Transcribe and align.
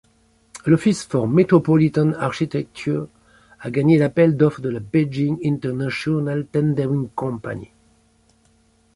L'Office 0.65 1.03
for 1.03 1.27
Metropolitan 1.27 2.13
Architecture 2.15 3.05
a 3.59 3.69
gagné 3.69 3.99
l'appel 3.99 4.35
d'offres 4.35 4.59
de 4.61 4.69
la 4.69 4.79
Beijing 4.79 5.37
International 5.43 6.43
Tendering 6.47 7.07
Co. 7.15 7.39